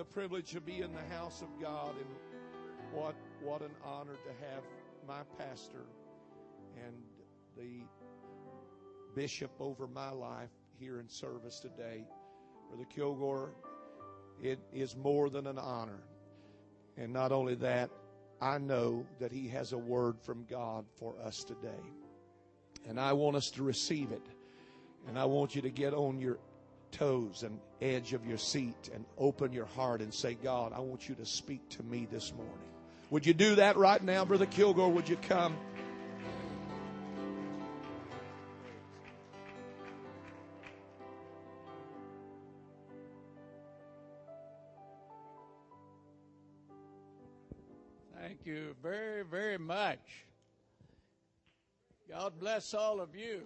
[0.00, 2.06] a privilege to be in the house of God, and
[2.90, 4.62] what what an honor to have
[5.06, 5.84] my pastor
[6.86, 6.94] and
[7.56, 7.84] the
[9.14, 12.04] bishop over my life here in service today.
[12.68, 13.52] Brother Kilgore,
[14.42, 16.00] it is more than an honor.
[16.96, 17.90] And not only that,
[18.40, 21.84] I know that he has a word from God for us today.
[22.88, 24.26] And I want us to receive it.
[25.06, 26.38] And I want you to get on your
[26.92, 31.08] toes and edge of your seat and open your heart and say, God, I want
[31.08, 32.54] you to speak to me this morning.
[33.10, 34.90] Would you do that right now, Brother Kilgore?
[34.90, 35.56] Would you come?
[48.20, 49.98] Thank you very, very much.
[52.08, 53.42] God bless all of you.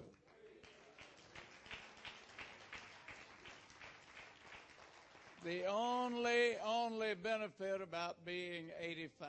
[5.44, 9.28] The only, only benefit about being 85,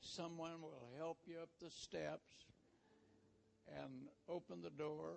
[0.00, 2.32] someone will help you up the steps
[3.68, 5.10] and open the door.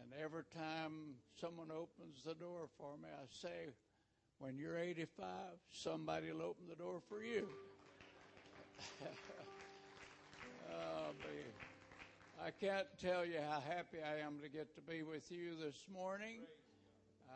[0.00, 3.72] And every time someone opens the door for me, I say,
[4.38, 5.26] when you're 85,
[5.72, 7.48] somebody will open the door for you.
[10.70, 11.10] oh,
[12.44, 15.88] I can't tell you how happy I am to get to be with you this
[15.92, 16.42] morning.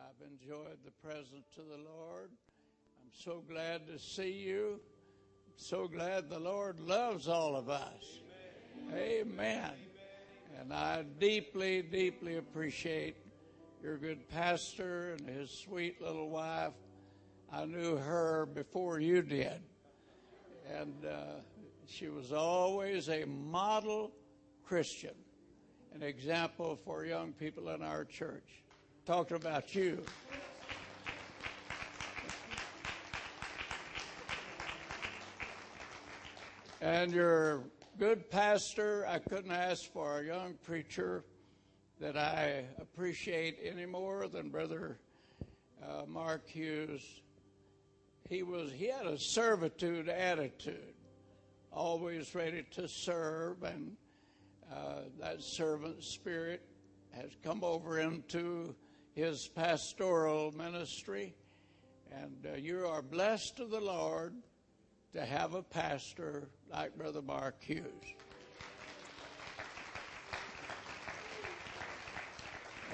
[0.00, 2.30] I've enjoyed the presence of the Lord.
[2.30, 4.80] I'm so glad to see you.
[5.46, 8.20] I'm so glad the Lord loves all of us.
[8.92, 9.22] Amen.
[9.32, 9.72] Amen.
[10.60, 13.16] And I deeply, deeply appreciate
[13.82, 16.74] your good pastor and his sweet little wife.
[17.52, 19.62] I knew her before you did.
[20.76, 21.41] And uh,
[21.86, 24.12] she was always a model
[24.64, 25.14] Christian,
[25.94, 28.62] an example for young people in our church
[29.08, 30.04] talking about you.
[36.82, 37.62] And your
[37.98, 41.24] good pastor, I couldn't ask for a young preacher
[41.98, 44.98] that I appreciate any more than Brother
[45.82, 47.00] uh, Mark Hughes.
[48.28, 50.92] He was he had a servitude attitude,
[51.72, 53.97] always ready to serve, and
[54.70, 56.60] uh, that servant spirit
[57.12, 58.74] has come over him into
[59.18, 61.34] his pastoral ministry.
[62.12, 64.32] And uh, you are blessed of the Lord
[65.12, 67.82] to have a pastor like Brother Mark Hughes.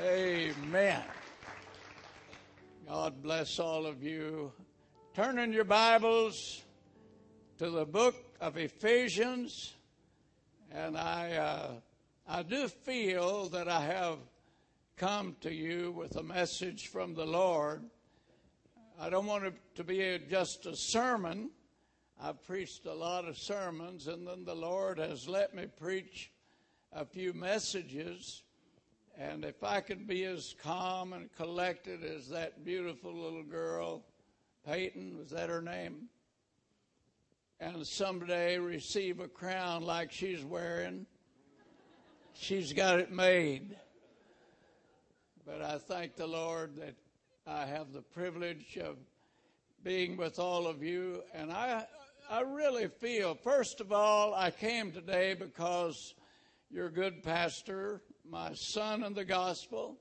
[0.02, 1.02] Amen.
[2.88, 4.50] God bless all of you.
[5.14, 6.62] Turn in your Bibles
[7.58, 9.74] to the book of Ephesians,
[10.72, 11.70] and I uh,
[12.26, 14.16] I do feel that I have
[14.96, 17.82] come to you with a message from the Lord.
[19.00, 21.50] I don't want it to be a, just a sermon.
[22.22, 26.30] I've preached a lot of sermons, and then the Lord has let me preach
[26.92, 28.42] a few messages.
[29.18, 34.04] And if I could be as calm and collected as that beautiful little girl,
[34.64, 36.08] Peyton, was that her name?
[37.58, 41.06] And someday receive a crown like she's wearing,
[42.32, 43.76] she's got it made.
[45.46, 46.94] But I thank the Lord that
[47.46, 48.96] I have the privilege of
[49.82, 51.22] being with all of you.
[51.34, 51.84] And I,
[52.30, 56.14] I really feel, first of all, I came today because
[56.70, 59.98] your good pastor, my son in the gospel,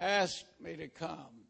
[0.00, 1.44] asked me to come.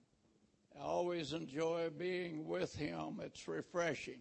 [0.78, 3.20] I always enjoy being with him.
[3.22, 4.20] It's refreshing.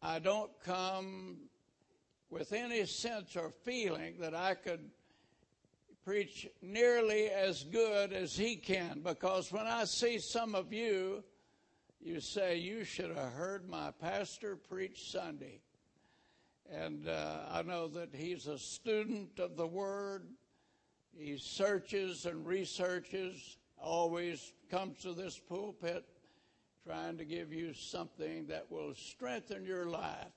[0.00, 1.38] I don't come
[2.30, 4.88] with any sense or feeling that I could
[6.04, 11.24] preach nearly as good as he can because when I see some of you,
[12.00, 15.60] you say, You should have heard my pastor preach Sunday.
[16.70, 20.26] And uh, I know that he's a student of the Word.
[21.16, 26.04] He searches and researches, always comes to this pulpit
[26.86, 30.32] trying to give you something that will strengthen your life.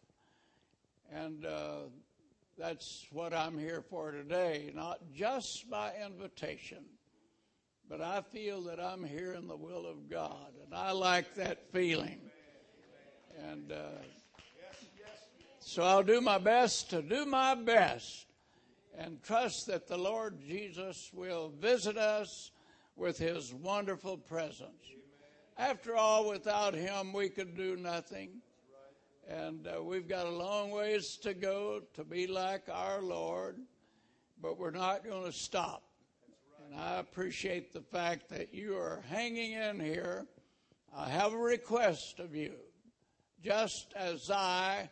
[1.11, 1.79] And uh,
[2.57, 6.83] that's what I'm here for today, not just by invitation,
[7.87, 11.71] but I feel that I'm here in the will of God, and I like that
[11.71, 12.19] feeling.
[13.49, 14.01] And uh,
[15.59, 18.25] so I'll do my best to do my best
[18.97, 22.51] and trust that the Lord Jesus will visit us
[22.95, 24.71] with his wonderful presence.
[25.57, 28.41] After all, without him, we could do nothing.
[29.29, 33.57] And uh, we've got a long ways to go to be like our Lord,
[34.41, 35.83] but we're not going to stop.
[36.65, 40.27] And I appreciate the fact that you are hanging in here
[40.95, 42.53] I have a request of you.
[43.43, 44.89] Just as I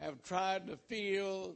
[0.00, 1.54] have tried to feel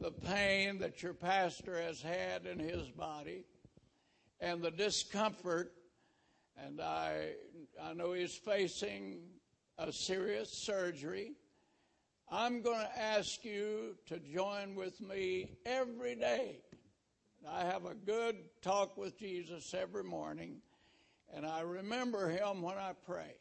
[0.00, 3.44] the pain that your pastor has had in his body
[4.40, 5.72] and the discomfort,
[6.56, 7.32] and I,
[7.82, 9.20] I know he's facing
[9.76, 11.32] a serious surgery.
[12.30, 16.60] I'm going to ask you to join with me every day.
[17.48, 20.62] I have a good talk with Jesus every morning,
[21.34, 23.34] and I remember him when I pray.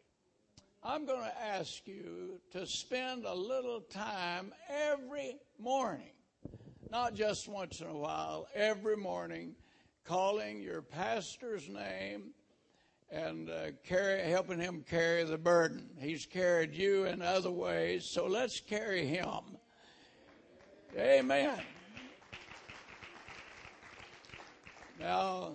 [0.84, 6.12] I'm going to ask you to spend a little time every morning,
[6.92, 9.56] not just once in a while, every morning,
[10.04, 12.34] calling your pastor's name
[13.14, 15.88] and uh, carry, helping him carry the burden.
[16.00, 19.40] He's carried you in other ways, so let's carry him.
[20.98, 21.60] Amen.
[25.00, 25.52] Now,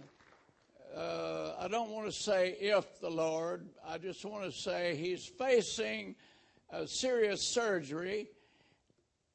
[0.97, 5.27] uh, I don't want to say if the Lord, I just want to say he's
[5.27, 6.15] facing
[6.71, 8.29] a serious surgery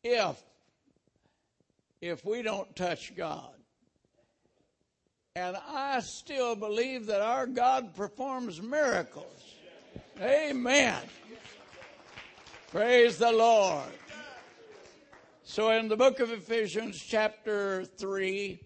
[0.04, 0.42] if
[2.00, 3.53] if we don't touch God.
[5.36, 9.56] And I still believe that our God performs miracles.
[10.22, 11.02] Amen.
[12.70, 13.90] Praise the Lord.
[15.42, 18.60] So in the book of Ephesians, chapter 3,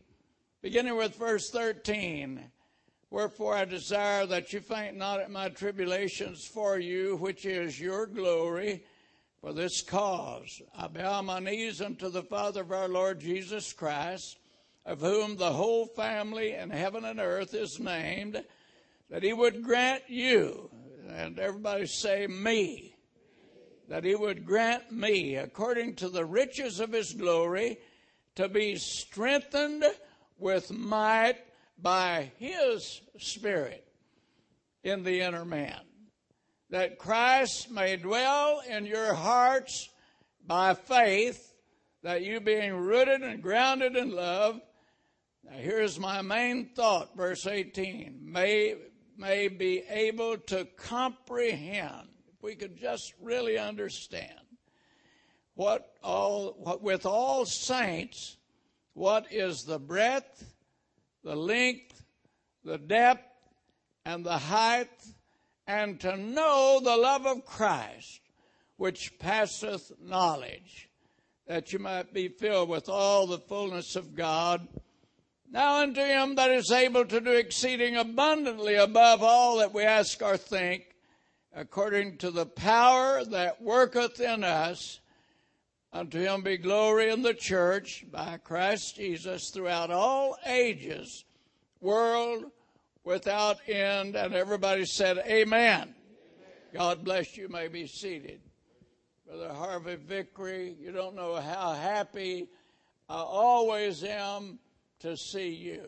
[0.61, 2.43] beginning with verse 13,
[3.11, 8.05] Wherefore I desire that you faint not at my tribulations for you, which is your
[8.07, 8.83] glory.
[9.39, 14.37] For this cause I bow my knees unto the Father of our Lord Jesus Christ
[14.87, 18.41] of whom the whole family in heaven and earth is named,
[19.09, 20.69] that he would grant you,
[21.09, 22.95] and everybody say me,
[23.89, 27.77] that he would grant me, according to the riches of his glory,
[28.35, 29.83] to be strengthened
[30.37, 31.35] with might
[31.77, 33.85] by his Spirit
[34.83, 35.81] in the inner man,
[36.69, 39.89] that Christ may dwell in your hearts
[40.45, 41.53] by faith,
[42.03, 44.61] that you being rooted and grounded in love,
[45.49, 48.19] now here's my main thought, verse 18.
[48.21, 48.75] May,
[49.17, 54.39] may be able to comprehend, if we could just really understand,
[55.55, 58.37] what all, what, with all saints,
[58.93, 60.53] what is the breadth,
[61.23, 62.03] the length,
[62.63, 63.23] the depth,
[64.05, 64.89] and the height,
[65.65, 68.21] and to know the love of Christ,
[68.77, 70.89] which passeth knowledge,
[71.47, 74.67] that you might be filled with all the fullness of God.
[75.49, 80.21] Now unto him that is able to do exceeding abundantly above all that we ask
[80.21, 80.95] or think,
[81.55, 84.99] according to the power that worketh in us,
[85.93, 91.23] unto him be glory in the church by Christ Jesus throughout all ages,
[91.79, 92.51] world
[93.05, 94.15] without end.
[94.15, 95.95] And everybody said, Amen.
[96.73, 97.47] God bless you.
[97.47, 98.41] May be seated.
[99.25, 102.47] Brother Harvey Vickery, you don't know how happy
[103.09, 104.59] I always am
[104.99, 105.87] to see you.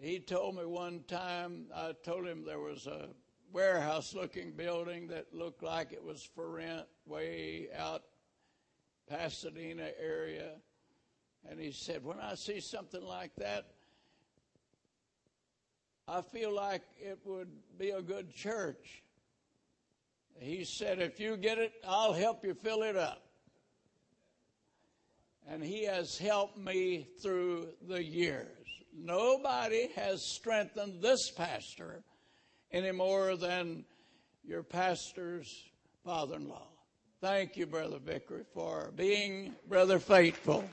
[0.00, 3.08] He told me one time, I told him there was a
[3.52, 8.02] warehouse looking building that looked like it was for rent way out
[9.08, 10.52] Pasadena area.
[11.48, 13.66] And he said, When I see something like that,
[16.06, 19.02] I feel like it would be a good church.
[20.38, 23.29] He said, If you get it, I'll help you fill it up
[25.50, 28.46] and he has helped me through the years.
[28.96, 32.04] Nobody has strengthened this pastor
[32.70, 33.84] any more than
[34.44, 35.52] your pastor's
[36.04, 36.68] father in law.
[37.20, 40.64] Thank you, Brother Vickery, for being Brother Faithful.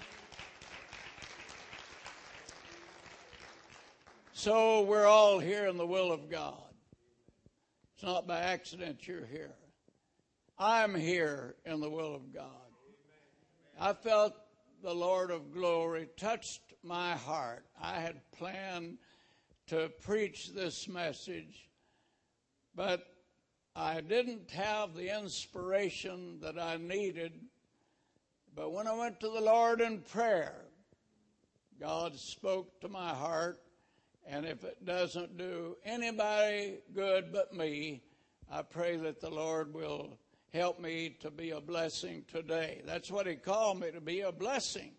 [4.32, 6.62] So we're all here in the will of God.
[7.96, 9.56] It's not by accident you're here.
[10.60, 12.52] I'm here in the will of God.
[13.80, 14.36] I felt
[14.82, 17.66] the Lord of glory touched my heart.
[17.82, 18.98] I had planned
[19.68, 21.70] to preach this message,
[22.76, 23.06] but
[23.76, 27.34] I didn't have the inspiration that I needed.
[28.56, 30.66] But when I went to the Lord in prayer,
[31.80, 33.60] God spoke to my heart.
[34.26, 38.02] And if it doesn't do anybody good but me,
[38.52, 40.18] I pray that the Lord will
[40.54, 42.82] help me to be a blessing today.
[42.86, 44.92] That's what he called me to be a blessing.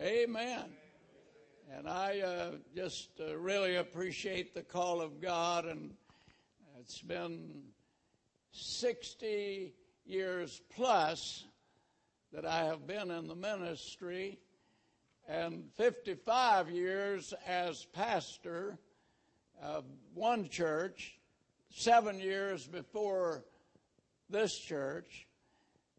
[0.00, 0.64] Amen.
[1.76, 5.66] And I uh, just uh, really appreciate the call of God.
[5.66, 5.94] And
[6.78, 7.62] it's been
[8.52, 9.72] 60
[10.06, 11.44] years plus
[12.32, 14.38] that I have been in the ministry,
[15.28, 18.78] and 55 years as pastor
[19.62, 19.84] of
[20.14, 21.18] one church
[21.70, 23.44] seven years before
[24.30, 25.26] this church,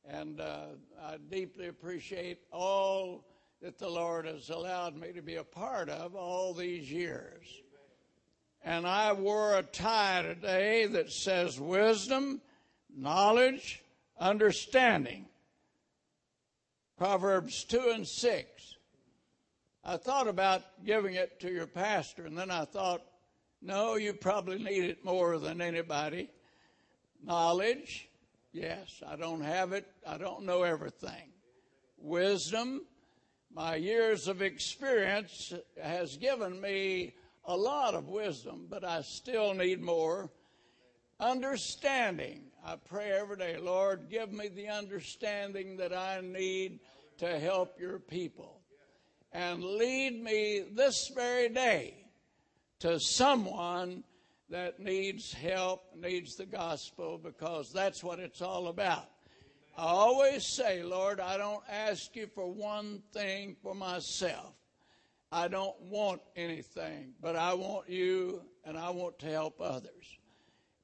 [0.08, 0.66] and uh,
[1.02, 3.26] I deeply appreciate all
[3.62, 7.46] that the Lord has allowed me to be a part of all these years.
[8.64, 12.42] And I wore a tie today that says wisdom,
[12.96, 13.82] knowledge,
[14.20, 15.26] understanding.
[16.98, 18.76] Proverbs 2 and 6.
[19.84, 23.02] I thought about giving it to your pastor, and then I thought,
[23.64, 26.30] no, you probably need it more than anybody.
[27.24, 28.08] Knowledge,
[28.52, 31.32] yes, I don't have it, I don't know everything.
[31.98, 32.82] Wisdom,
[33.54, 37.14] my years of experience has given me
[37.46, 40.30] a lot of wisdom, but I still need more.
[41.20, 42.46] Understanding.
[42.66, 46.80] I pray every day, Lord, give me the understanding that I need
[47.20, 48.62] to help your people.
[49.32, 52.06] And lead me this very day
[52.80, 54.04] to someone
[54.52, 59.10] that needs help, needs the gospel, because that's what it's all about.
[59.78, 64.54] I always say, Lord, I don't ask you for one thing for myself.
[65.32, 70.20] I don't want anything, but I want you and I want to help others.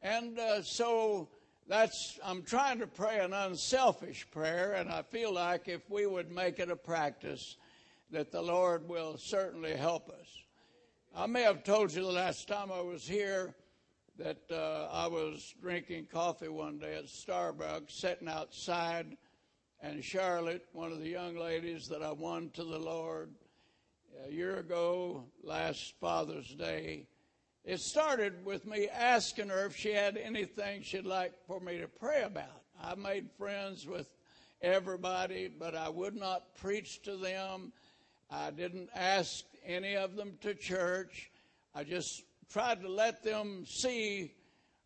[0.01, 1.27] And uh, so
[1.67, 6.31] that's, I'm trying to pray an unselfish prayer, and I feel like if we would
[6.31, 7.57] make it a practice,
[8.11, 10.46] that the Lord will certainly help us.
[11.15, 13.55] I may have told you the last time I was here
[14.17, 19.17] that uh, I was drinking coffee one day at Starbucks, sitting outside,
[19.81, 23.29] and Charlotte, one of the young ladies that I won to the Lord
[24.27, 27.07] a year ago, last Father's Day,
[27.63, 31.87] it started with me asking her if she had anything she'd like for me to
[31.87, 32.63] pray about.
[32.81, 34.07] I made friends with
[34.61, 37.73] everybody, but I would not preach to them.
[38.31, 41.29] I didn't ask any of them to church.
[41.75, 44.33] I just tried to let them see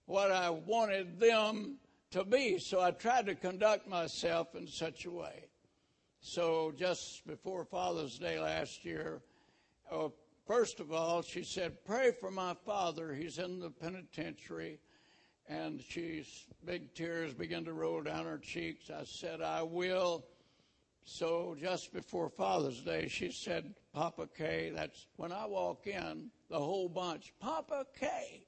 [0.05, 1.77] what I wanted them
[2.11, 2.57] to be.
[2.59, 5.45] So I tried to conduct myself in such a way.
[6.19, 9.21] So just before Father's Day last year,
[9.91, 10.09] uh,
[10.45, 13.13] first of all, she said, Pray for my father.
[13.13, 14.79] He's in the penitentiary.
[15.47, 18.89] And she's big tears began to roll down her cheeks.
[18.89, 20.25] I said, I will.
[21.03, 24.72] So just before Father's Day, she said, Papa K.
[24.74, 28.46] That's when I walk in, the whole bunch, Papa K.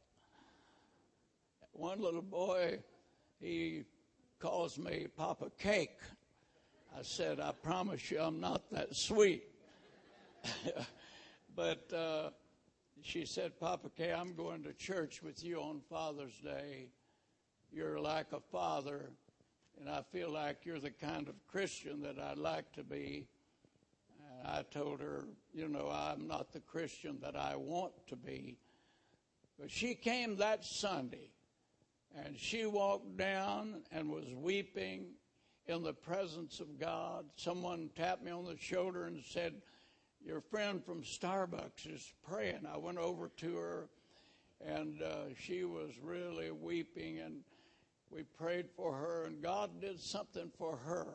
[1.73, 2.79] One little boy,
[3.39, 3.83] he
[4.39, 5.97] calls me Papa Cake.
[6.97, 9.43] I said, I promise you I'm not that sweet.
[11.55, 12.29] but uh,
[13.01, 16.89] she said, Papa K, I'm going to church with you on Father's Day.
[17.71, 19.09] You're like a father,
[19.79, 23.27] and I feel like you're the kind of Christian that I'd like to be.
[24.39, 28.57] And I told her, you know, I'm not the Christian that I want to be.
[29.59, 31.29] But she came that Sunday
[32.15, 35.07] and she walked down and was weeping
[35.67, 37.25] in the presence of God.
[37.35, 39.53] Someone tapped me on the shoulder and said,
[40.25, 42.67] Your friend from Starbucks is praying.
[42.71, 43.89] I went over to her
[44.65, 47.41] and uh, she was really weeping and
[48.13, 51.07] we prayed for her and God did something for her.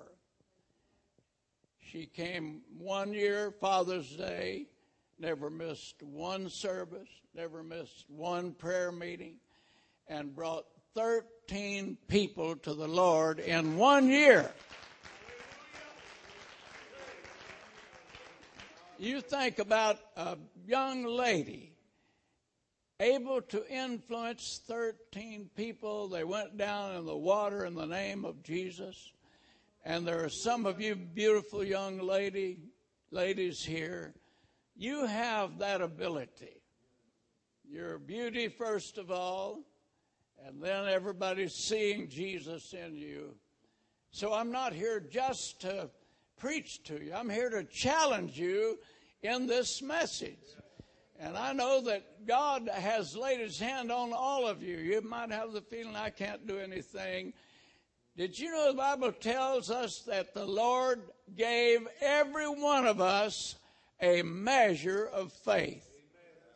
[1.80, 4.66] She came one year, Father's Day,
[5.18, 9.36] never missed one service, never missed one prayer meeting,
[10.08, 14.50] and brought 13 people to the Lord in one year.
[18.98, 20.36] You think about a
[20.66, 21.77] young lady
[23.00, 26.08] able to influence 13 people.
[26.08, 29.12] They went down in the water in the name of Jesus.
[29.84, 32.58] And there are some of you beautiful young lady,
[33.10, 34.14] ladies here.
[34.76, 36.60] You have that ability.
[37.70, 39.60] Your beauty, first of all,
[40.44, 43.34] and then everybody's seeing Jesus in you.
[44.10, 45.90] So I'm not here just to
[46.36, 47.12] preach to you.
[47.14, 48.78] I'm here to challenge you
[49.22, 50.38] in this message.
[51.20, 54.76] And I know that God has laid his hand on all of you.
[54.76, 57.32] You might have the feeling I can't do anything.
[58.16, 61.02] Did you know the Bible tells us that the Lord
[61.36, 63.56] gave every one of us
[64.00, 65.88] a measure of faith?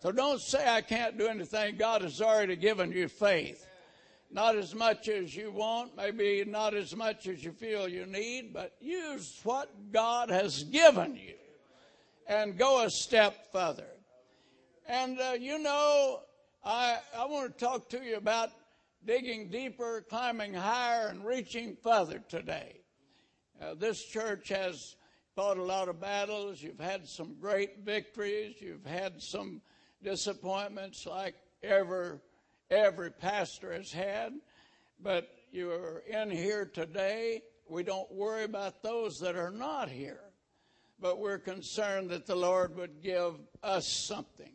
[0.01, 1.77] So don't say I can't do anything.
[1.77, 3.67] God has already given you faith.
[4.31, 8.53] Not as much as you want, maybe not as much as you feel you need,
[8.53, 11.35] but use what God has given you
[12.27, 13.92] and go a step further.
[14.89, 16.21] And uh, you know,
[16.65, 18.51] I, I want to talk to you about
[19.05, 22.81] digging deeper, climbing higher, and reaching further today.
[23.61, 24.97] Uh, this church has
[25.35, 26.63] fought a lot of battles.
[26.63, 28.57] You've had some great victories.
[28.61, 29.61] You've had some
[30.03, 32.21] disappointments like ever,
[32.71, 34.33] every pastor has had,
[35.01, 37.43] but you're in here today.
[37.69, 40.21] We don't worry about those that are not here,
[41.01, 44.53] but we're concerned that the Lord would give us something.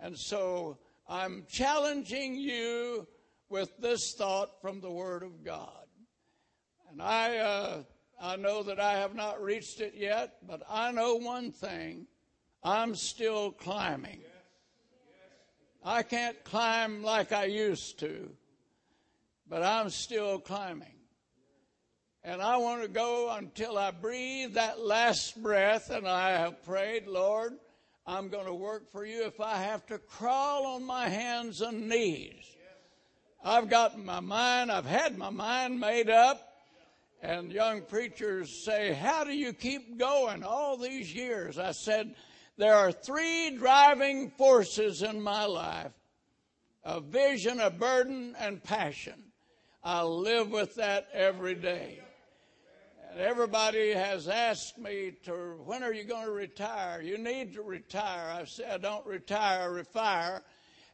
[0.00, 0.78] And so
[1.08, 3.06] I'm challenging you
[3.48, 5.86] with this thought from the Word of God.
[6.90, 7.82] And I, uh,
[8.20, 12.06] I know that I have not reached it yet, but I know one thing
[12.62, 14.20] I'm still climbing.
[15.82, 18.30] I can't climb like I used to,
[19.48, 20.94] but I'm still climbing.
[22.22, 27.06] And I want to go until I breathe that last breath, and I have prayed,
[27.06, 27.54] Lord,
[28.10, 31.88] I'm going to work for you if I have to crawl on my hands and
[31.88, 32.44] knees.
[33.44, 36.40] I've got my mind, I've had my mind made up,
[37.22, 41.56] and young preachers say, How do you keep going all these years?
[41.56, 42.16] I said,
[42.56, 45.92] There are three driving forces in my life
[46.82, 49.22] a vision, a burden, and passion.
[49.84, 52.00] I live with that every day.
[53.10, 55.32] And everybody has asked me to,
[55.64, 57.02] when are you going to retire?
[57.02, 58.30] You need to retire.
[58.30, 60.42] I said, I don't retire, refire.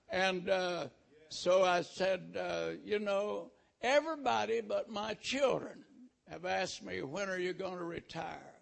[0.09, 0.87] And uh,
[1.29, 3.51] so I said, uh, you know,
[3.83, 5.85] everybody but my children
[6.31, 8.55] have asked me, when are you going to retire?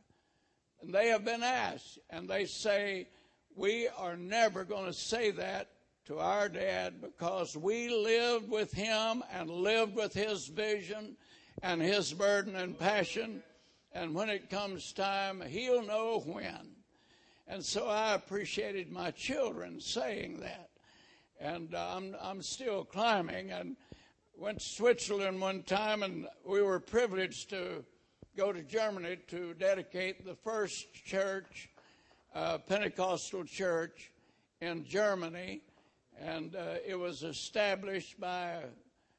[0.83, 3.07] And they have been asked, and they say,
[3.55, 5.69] we are never going to say that
[6.07, 11.17] to our dad because we lived with him and lived with his vision
[11.63, 13.43] and his burden and passion.
[13.93, 16.75] And when it comes time, he'll know when.
[17.47, 20.71] And so I appreciated my children saying that.
[21.41, 23.51] And uh, I'm, I'm still climbing.
[23.53, 23.77] And
[24.37, 27.85] went to Switzerland one time, and we were privileged to
[28.37, 31.71] go to Germany to dedicate the first church,
[32.35, 34.11] uh, Pentecostal church
[34.61, 35.63] in Germany.
[36.19, 38.63] And uh, it was established by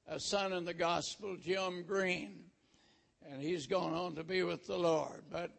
[0.07, 2.45] a, son in the gospel, Jim Green.
[3.29, 5.23] And he's gone on to be with the Lord.
[5.31, 5.51] But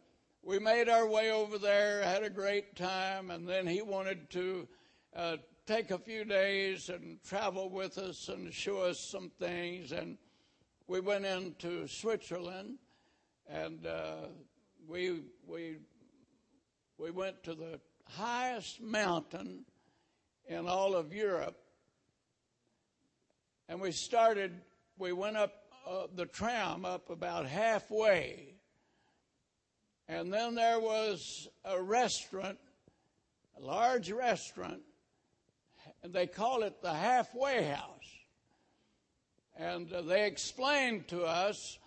[0.42, 4.68] we made our way over there, had a great time, and then he wanted to
[5.14, 9.90] uh, take a few days and travel with us and show us some things.
[9.90, 10.16] And
[10.86, 12.78] we went into Switzerland,
[13.48, 14.28] and uh,
[14.86, 15.78] we we
[16.98, 19.64] we went to the highest mountain
[20.48, 21.58] in all of Europe,
[23.68, 24.60] and we started.
[24.98, 25.52] We went up
[25.86, 28.54] uh, the tram up about halfway,
[30.08, 32.58] and then there was a restaurant,
[33.58, 34.82] a large restaurant
[36.06, 37.90] and they call it the halfway house.
[39.56, 41.78] And uh, they explained to us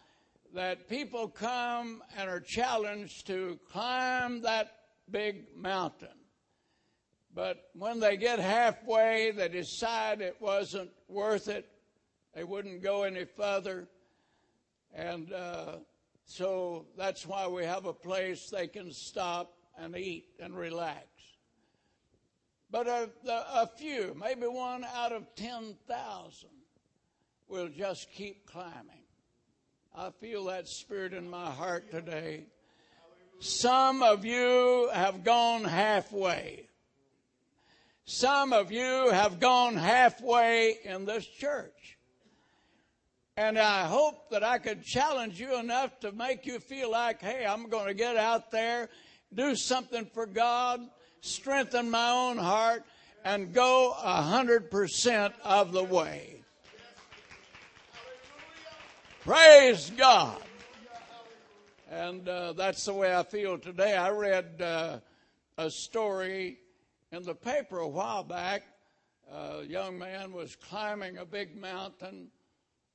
[0.53, 4.73] that people come and are challenged to climb that
[5.09, 6.18] big mountain.
[7.33, 11.69] But when they get halfway, they decide it wasn't worth it.
[12.33, 13.87] They wouldn't go any further.
[14.93, 15.77] And uh,
[16.25, 21.05] so that's why we have a place they can stop and eat and relax.
[22.71, 26.49] But a, a, few, maybe one out of 10,000,
[27.47, 29.03] will just keep climbing.
[29.95, 32.45] I feel that spirit in my heart today.
[33.39, 36.67] Some of you have gone halfway.
[38.11, 41.99] Some of you have gone halfway in this church.
[43.37, 47.45] And I hope that I could challenge you enough to make you feel like, hey,
[47.45, 48.89] I'm going to get out there,
[49.31, 50.81] do something for God,
[51.21, 52.83] strengthen my own heart,
[53.23, 56.41] and go a hundred percent of the way.
[59.21, 60.41] Praise God.
[61.91, 63.95] And uh, that's the way I feel today.
[63.95, 64.97] I read uh,
[65.59, 66.57] a story
[67.11, 68.63] in the paper a while back.
[69.31, 72.29] A young man was climbing a big mountain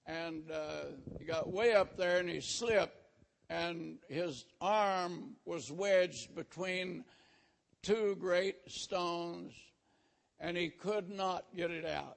[0.07, 0.87] and uh,
[1.19, 3.05] he got way up there and he slipped
[3.51, 7.05] and his arm was wedged between
[7.83, 9.53] two great stones,
[10.41, 12.17] and he could not get it out.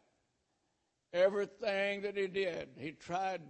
[1.13, 3.41] Everything that he did, he tried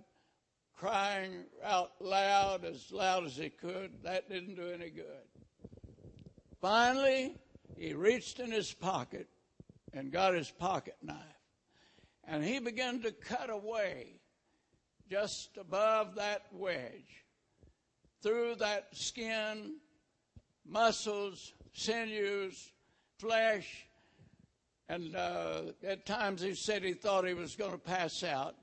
[0.75, 3.91] crying out loud, as loud as he could.
[4.03, 5.05] That didn't do any good.
[6.59, 7.35] Finally,
[7.77, 9.27] he reached in his pocket
[9.93, 11.17] and got his pocket knife.
[12.23, 14.19] And he began to cut away
[15.09, 17.23] just above that wedge,
[18.21, 19.75] through that skin,
[20.65, 22.71] muscles, sinews,
[23.17, 23.87] flesh,
[24.89, 28.55] and uh, at times he said he thought he was going to pass out,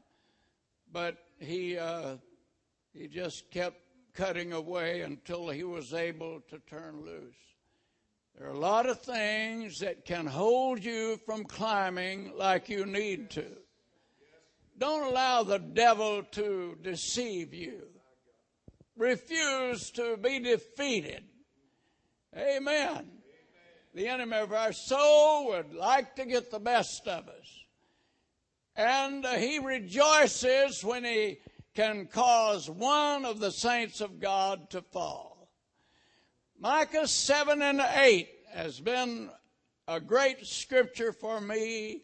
[0.90, 2.16] but he uh,
[2.92, 3.80] he just kept
[4.14, 7.34] cutting away until he was able to turn loose.
[8.36, 13.30] There are a lot of things that can hold you from climbing like you need
[13.30, 13.46] to.
[14.76, 17.82] Don't allow the devil to deceive you.
[18.96, 21.22] Refuse to be defeated.
[22.36, 23.10] Amen.
[23.94, 27.64] The enemy of our soul would like to get the best of us.
[28.74, 31.38] And he rejoices when he
[31.76, 35.33] can cause one of the saints of God to fall.
[36.58, 39.30] Micah 7 and 8 has been
[39.88, 42.02] a great scripture for me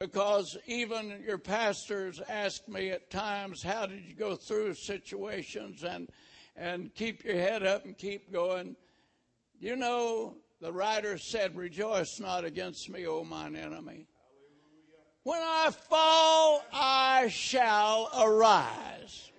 [0.00, 6.08] because even your pastors ask me at times, how did you go through situations and,
[6.56, 8.76] and keep your head up and keep going?
[9.58, 14.06] You know, the writer said, rejoice not against me, O mine enemy.
[15.22, 19.30] When I fall, I shall arise.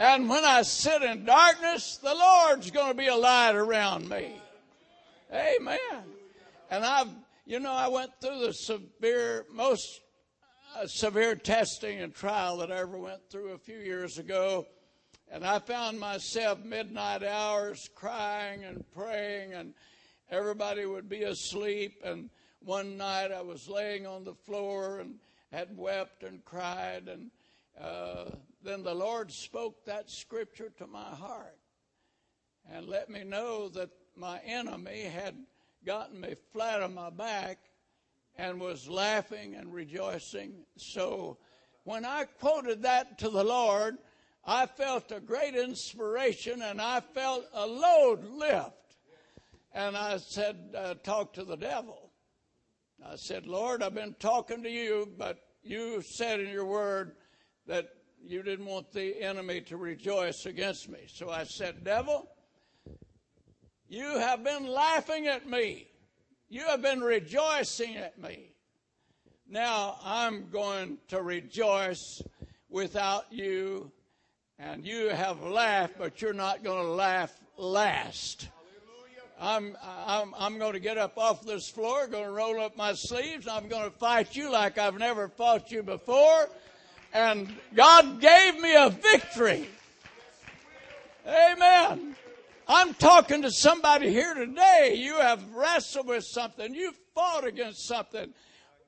[0.00, 4.32] And when I sit in darkness, the Lord's going to be a light around me.
[5.30, 5.78] Amen.
[6.70, 7.10] And I've,
[7.44, 10.00] you know, I went through the severe, most
[10.74, 14.66] uh, severe testing and trial that I ever went through a few years ago.
[15.30, 19.74] And I found myself midnight hours crying and praying, and
[20.30, 22.00] everybody would be asleep.
[22.02, 25.16] And one night I was laying on the floor and
[25.52, 27.30] had wept and cried, and
[27.78, 28.30] uh,
[28.62, 31.58] then the Lord spoke that scripture to my heart
[32.70, 35.34] and let me know that my enemy had
[35.84, 37.58] gotten me flat on my back
[38.36, 40.52] and was laughing and rejoicing.
[40.76, 41.38] So
[41.84, 43.98] when I quoted that to the Lord,
[44.44, 48.74] I felt a great inspiration and I felt a load lift.
[49.72, 52.10] And I said, uh, Talk to the devil.
[53.06, 57.12] I said, Lord, I've been talking to you, but you said in your word
[57.66, 57.88] that
[58.22, 61.00] you didn't want the enemy to rejoice against me.
[61.08, 62.28] So I said, Devil,
[63.88, 65.88] you have been laughing at me.
[66.48, 68.54] You have been rejoicing at me.
[69.48, 72.22] Now I'm going to rejoice
[72.68, 73.90] without you.
[74.58, 78.48] And you have laughed, but you're not going to laugh last.
[79.40, 82.92] I'm, I'm, I'm going to get up off this floor, going to roll up my
[82.92, 83.48] sleeves.
[83.48, 86.48] I'm going to fight you like I've never fought you before.
[87.12, 89.68] And God gave me a victory.
[91.26, 92.16] Amen.
[92.68, 94.94] I'm talking to somebody here today.
[94.96, 96.72] You have wrestled with something.
[96.72, 98.32] You've fought against something.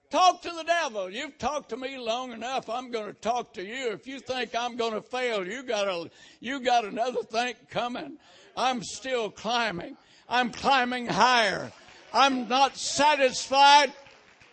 [0.09, 1.11] Talk to the devil.
[1.11, 2.69] You've talked to me long enough.
[2.69, 3.91] I'm going to talk to you.
[3.91, 8.19] If you think I'm going to fail, you got a, you got another thing coming.
[8.57, 9.97] I'm still climbing.
[10.29, 11.73] I'm climbing higher.
[12.13, 13.93] I'm not satisfied.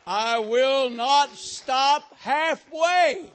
[0.08, 3.30] I will not stop halfway.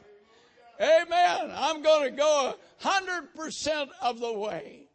[0.81, 1.53] Amen.
[1.55, 4.89] I'm going to go a hundred percent of the way.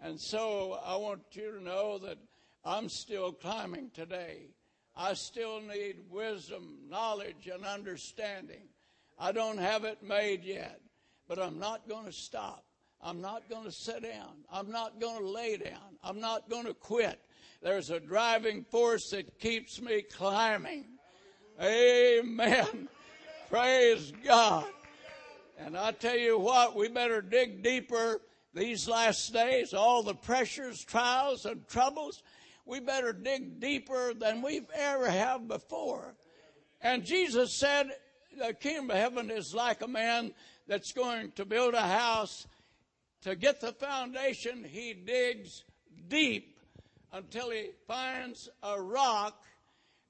[0.00, 2.18] And so I want you to know that
[2.64, 4.48] I'm still climbing today.
[4.96, 8.68] I still need wisdom, knowledge, and understanding.
[9.18, 10.80] I don't have it made yet,
[11.28, 12.64] but I'm not going to stop.
[13.02, 14.44] I'm not going to sit down.
[14.52, 15.98] I'm not going to lay down.
[16.02, 17.20] I'm not going to quit.
[17.60, 20.84] There's a driving force that keeps me climbing.
[21.60, 22.88] Amen.
[23.50, 24.66] Praise God.
[25.58, 28.20] And I tell you what, we better dig deeper
[28.52, 32.22] these last days, all the pressures, trials, and troubles.
[32.66, 36.14] We better dig deeper than we've ever have before.
[36.80, 37.88] And Jesus said,
[38.36, 40.32] the kingdom of heaven is like a man
[40.66, 42.46] that's going to build a house
[43.24, 45.64] to get the foundation, he digs
[46.08, 46.58] deep
[47.10, 49.42] until he finds a rock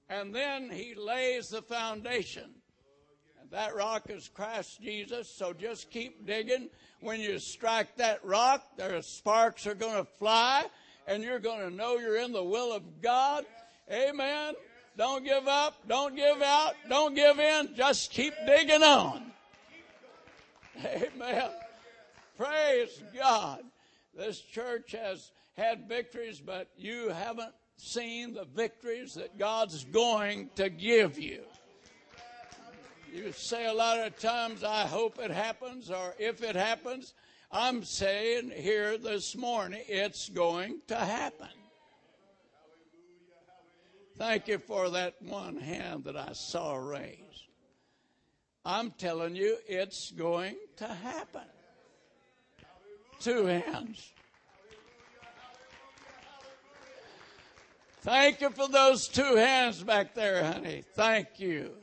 [0.08, 2.50] and then he lays the foundation.
[3.54, 6.70] That rock is Christ Jesus, so just keep digging.
[6.98, 10.64] When you strike that rock, the sparks are going to fly
[11.06, 13.44] and you're going to know you're in the will of God.
[13.88, 14.54] Amen.
[14.96, 15.86] Don't give up.
[15.86, 16.72] Don't give out.
[16.88, 17.76] Don't give in.
[17.76, 19.22] Just keep digging on.
[20.84, 21.50] Amen.
[22.36, 23.60] Praise God.
[24.16, 30.68] This church has had victories, but you haven't seen the victories that God's going to
[30.68, 31.44] give you.
[33.14, 37.14] You say a lot of times, I hope it happens, or if it happens.
[37.52, 41.46] I'm saying here this morning, it's going to happen.
[44.18, 47.20] Thank you for that one hand that I saw raised.
[48.64, 51.42] I'm telling you, it's going to happen.
[53.20, 54.12] Two hands.
[58.00, 60.82] Thank you for those two hands back there, honey.
[60.96, 61.76] Thank you.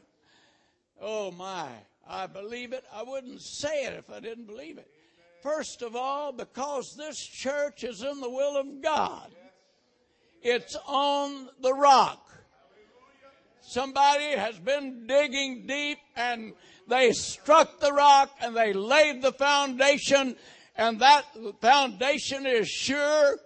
[1.01, 1.67] Oh my.
[2.07, 2.83] I believe it.
[2.93, 4.87] I wouldn't say it if I didn't believe it.
[5.41, 9.31] First of all, because this church is in the will of God.
[10.43, 12.27] It's on the rock.
[13.61, 16.53] Somebody has been digging deep and
[16.87, 20.35] they struck the rock and they laid the foundation
[20.75, 21.25] and that
[21.61, 23.37] foundation is sure.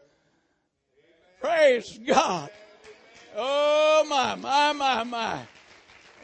[1.41, 2.49] Praise God.
[3.35, 5.39] Oh my, my, my, my.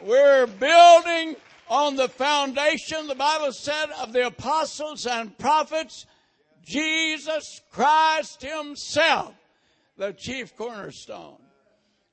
[0.04, 1.36] We're building
[1.68, 6.06] on the foundation, the Bible said, of the apostles and prophets,
[6.64, 9.34] Jesus Christ Himself,
[9.96, 11.38] the chief cornerstone.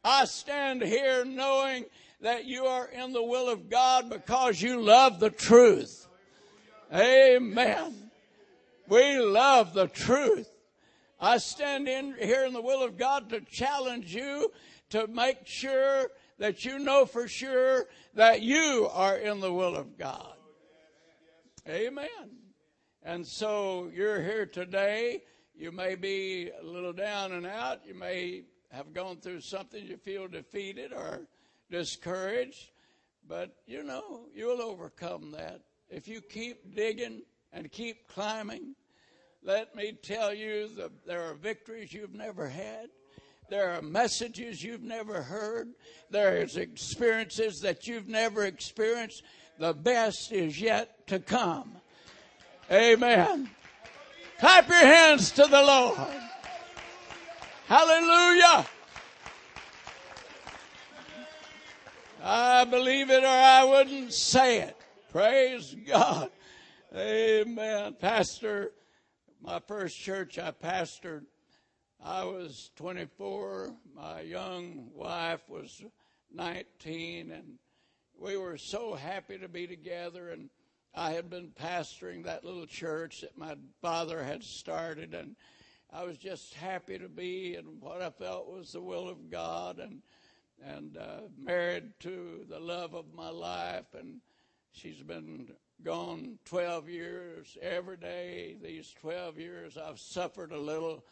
[0.04, 1.86] I stand here knowing
[2.21, 6.08] that you are in the will of God because you love the truth.
[6.93, 8.12] Amen.
[8.88, 10.49] We love the truth.
[11.19, 14.52] I stand in here in the will of God to challenge you
[14.91, 19.97] to make sure that you know for sure that you are in the will of
[19.97, 20.34] God.
[21.67, 22.08] Amen.
[23.04, 25.21] And so you're here today.
[25.56, 27.86] You may be a little down and out.
[27.86, 31.28] You may have gone through something you feel defeated or
[31.69, 32.71] discouraged.
[33.28, 35.62] But you know, you'll overcome that.
[35.89, 37.21] If you keep digging
[37.52, 38.75] and keep climbing,
[39.43, 42.89] let me tell you that there are victories you've never had.
[43.50, 45.70] There are messages you've never heard.
[46.12, 49.24] There's experiences that you've never experienced.
[49.58, 51.72] The best is yet to come.
[52.72, 53.50] Amen.
[54.40, 55.98] Clap your hands to the Lord.
[57.66, 58.68] Hallelujah.
[62.24, 64.78] I believe it or I wouldn't say it.
[65.12, 66.30] Praise God.
[66.96, 67.96] Amen.
[68.00, 68.74] Pastor,
[69.42, 71.26] my first church I pastored
[72.04, 73.74] I was 24.
[73.94, 75.84] My young wife was
[76.34, 77.60] 19, and
[78.18, 80.30] we were so happy to be together.
[80.30, 80.50] And
[80.96, 85.36] I had been pastoring that little church that my father had started, and
[85.92, 89.80] I was just happy to be in what I felt was the will of God,
[89.80, 90.02] and
[90.66, 94.20] and uh, married to the love of my life, and
[94.74, 95.48] she's been
[95.84, 98.58] gone 12 years every day.
[98.62, 101.06] These 12 years, I've suffered a little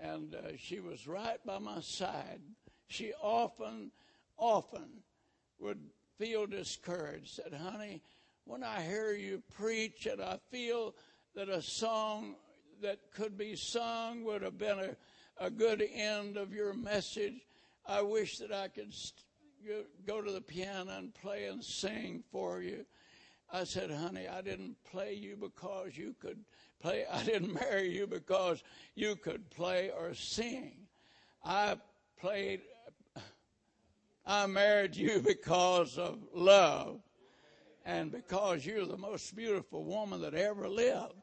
[0.00, 2.40] and uh, she was right by my side.
[2.88, 3.90] She often,
[4.36, 5.02] often
[5.58, 5.80] would
[6.18, 7.34] feel discouraged.
[7.34, 8.02] Said, "Honey,
[8.44, 10.94] when I hear you preach, and I feel
[11.34, 12.36] that a song
[12.82, 17.46] that could be sung would have been a, a good end of your message.
[17.86, 19.22] I wish that I could st-
[20.06, 22.84] go to the piano and play and sing for you."
[23.52, 26.44] I said, "Honey, I didn't play you because you could."
[26.80, 27.04] Play.
[27.10, 28.62] I didn't marry you because
[28.94, 30.76] you could play or sing.
[31.44, 31.76] I
[32.20, 32.62] played,
[34.26, 37.00] I married you because of love
[37.84, 41.14] and because you're the most beautiful woman that ever lived.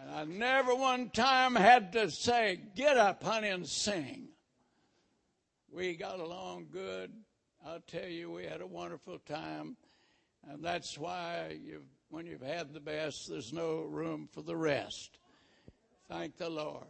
[0.00, 4.28] And I never one time had to say, Get up, honey, and sing.
[5.72, 7.12] We got along good.
[7.66, 9.76] I'll tell you, we had a wonderful time.
[10.48, 15.18] And that's why you've, when you've had the best, there's no room for the rest.
[16.08, 16.86] Thank the Lord.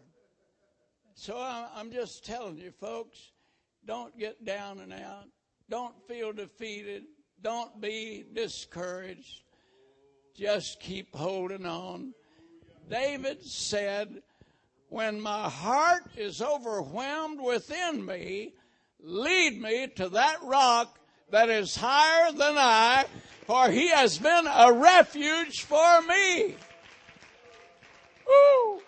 [1.14, 3.33] So I'm just telling you, folks,
[3.85, 5.24] don't get down and out.
[5.68, 7.04] Don't feel defeated.
[7.42, 9.42] Don't be discouraged.
[10.37, 12.14] Just keep holding on.
[12.88, 14.22] David said,
[14.88, 18.54] When my heart is overwhelmed within me,
[19.00, 20.98] lead me to that rock
[21.30, 23.04] that is higher than I,
[23.46, 26.54] for he has been a refuge for me.
[28.26, 28.80] Woo!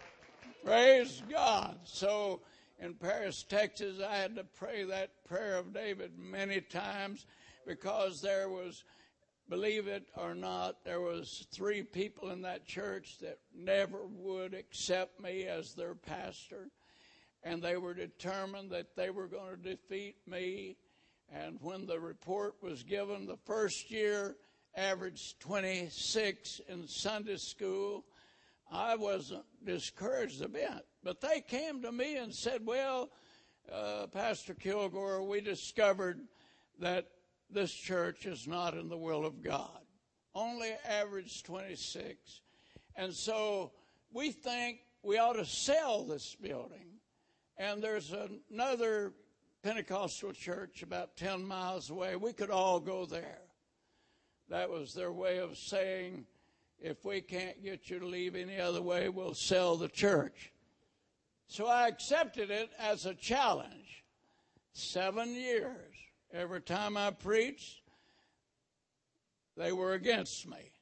[0.64, 1.78] Praise God.
[1.84, 2.40] So
[2.78, 7.26] in Paris, Texas, I had to pray that prayer of David many times
[7.66, 8.84] because there was,
[9.48, 15.20] believe it or not, there was three people in that church that never would accept
[15.20, 16.68] me as their pastor
[17.42, 20.76] and they were determined that they were going to defeat me.
[21.32, 24.36] And when the report was given, the first year
[24.76, 28.04] averaged 26 in Sunday school.
[28.70, 33.10] I wasn't discouraged a bit, but they came to me and said, "Well,
[33.70, 36.28] uh, Pastor Kilgore, we discovered
[36.78, 37.10] that
[37.48, 39.84] this church is not in the will of God.
[40.34, 42.42] Only average 26,
[42.94, 43.72] and so
[44.12, 46.89] we think we ought to sell this building."
[47.60, 48.14] And there's
[48.50, 49.12] another
[49.62, 52.16] Pentecostal church about 10 miles away.
[52.16, 53.42] We could all go there.
[54.48, 56.24] That was their way of saying,
[56.80, 60.50] if we can't get you to leave any other way, we'll sell the church.
[61.48, 64.04] So I accepted it as a challenge.
[64.72, 65.94] Seven years.
[66.32, 67.82] Every time I preached,
[69.58, 70.72] they were against me.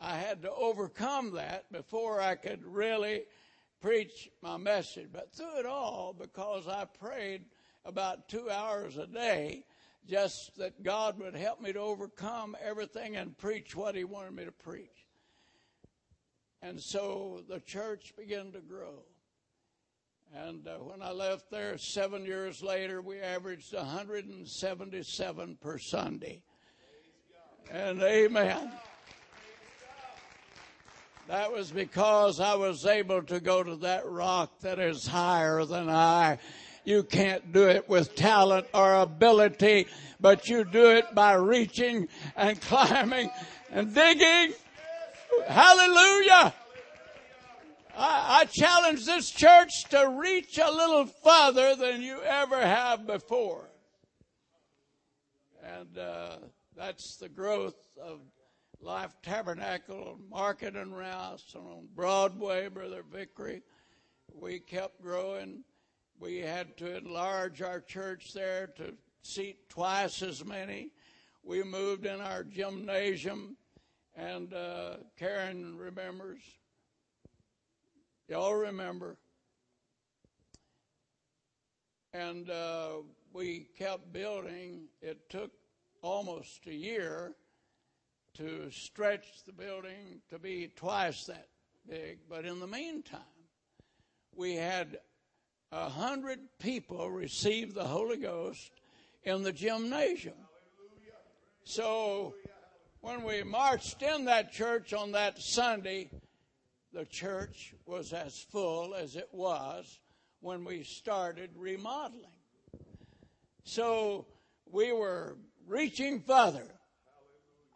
[0.00, 3.26] I had to overcome that before I could really
[3.80, 5.08] preach my message.
[5.12, 7.44] But through it all, because I prayed
[7.84, 9.64] about two hours a day,
[10.08, 14.44] just that God would help me to overcome everything and preach what He wanted me
[14.44, 15.06] to preach.
[16.62, 19.04] And so the church began to grow.
[20.34, 26.42] And uh, when I left there seven years later, we averaged 177 per Sunday.
[27.70, 28.72] And amen.
[31.30, 35.88] That was because I was able to go to that rock that is higher than
[35.88, 36.40] I.
[36.84, 39.86] You can't do it with talent or ability,
[40.18, 43.30] but you do it by reaching and climbing
[43.70, 44.54] and digging.
[45.46, 46.52] Hallelujah.
[47.96, 53.68] I, I challenge this church to reach a little farther than you ever have before.
[55.62, 56.38] And uh,
[56.76, 58.18] that's the growth of
[58.82, 63.62] Life Tabernacle, Market and Rouse, and on Broadway, Brother Vickery.
[64.34, 65.64] We kept growing.
[66.18, 70.92] We had to enlarge our church there to seat twice as many.
[71.42, 73.56] We moved in our gymnasium,
[74.16, 76.40] and uh, Karen remembers.
[78.28, 79.18] Y'all remember.
[82.14, 82.96] And uh,
[83.32, 84.88] we kept building.
[85.02, 85.50] It took
[86.02, 87.34] almost a year
[88.34, 91.48] to stretch the building to be twice that
[91.88, 92.18] big.
[92.28, 93.20] But in the meantime,
[94.34, 94.98] we had
[95.72, 98.70] a hundred people receive the Holy Ghost
[99.22, 100.34] in the gymnasium.
[101.64, 102.34] So
[103.00, 106.10] when we marched in that church on that Sunday,
[106.92, 110.00] the church was as full as it was
[110.40, 112.24] when we started remodeling.
[113.64, 114.26] So
[114.66, 116.66] we were reaching further.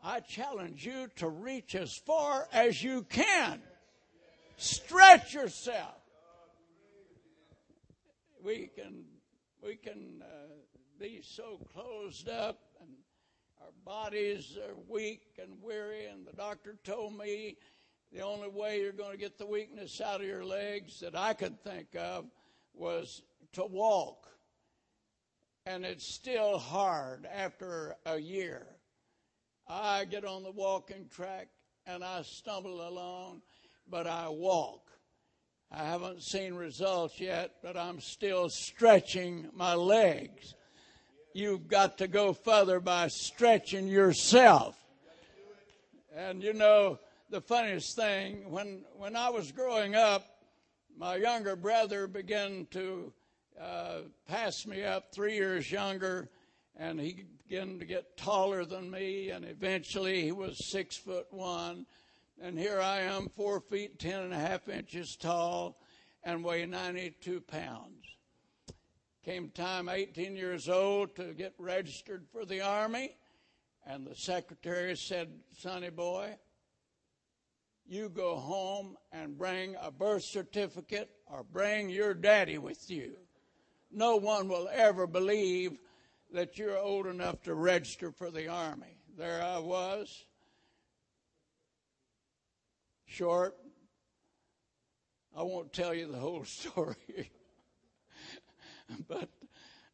[0.07, 3.59] I challenge you to reach as far as you can.
[4.59, 5.97] Stretch yourself.
[8.45, 9.05] We can,
[9.62, 10.53] we can uh,
[11.01, 12.90] be so closed up and
[13.62, 16.05] our bodies are weak and weary.
[16.05, 17.57] And the doctor told me
[18.12, 21.33] the only way you're going to get the weakness out of your legs that I
[21.33, 22.27] could think of
[22.75, 23.23] was
[23.55, 24.27] to walk.
[25.64, 28.67] And it's still hard after a year.
[29.66, 31.48] I get on the walking track
[31.87, 33.42] and I stumble along,
[33.88, 34.90] but I walk.
[35.70, 40.55] I haven't seen results yet, but I'm still stretching my legs.
[41.33, 44.77] You've got to go further by stretching yourself.
[46.14, 47.00] And you know,
[47.31, 50.24] the funniest thing, when, when I was growing up,
[50.96, 53.12] my younger brother began to
[53.61, 53.98] uh,
[54.29, 56.29] pass me up, three years younger,
[56.77, 61.87] and he began to get taller than me, and eventually he was six foot one.
[62.40, 65.78] And here I am, four feet ten and a half inches tall,
[66.22, 68.04] and weigh 92 pounds.
[69.24, 73.16] Came time, 18 years old, to get registered for the Army,
[73.87, 75.28] and the secretary said,
[75.59, 76.37] Sonny boy,
[77.87, 83.12] you go home and bring a birth certificate or bring your daddy with you.
[83.92, 85.78] No one will ever believe
[86.35, 88.99] that you're old enough to register for the Army.
[89.16, 90.25] There I was,
[93.07, 93.57] short.
[95.37, 97.31] I won't tell you the whole story,
[99.09, 99.29] but